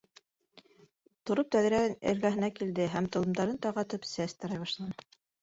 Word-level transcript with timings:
Тороп 1.29 1.51
тәҙрә 1.55 1.81
эргәһенә 2.13 2.49
килде 2.61 2.89
һәм 2.95 3.11
толомдарын 3.17 3.61
тағатып, 3.67 4.09
сәс 4.15 4.37
тарай 4.43 4.65
башланы. 4.67 5.01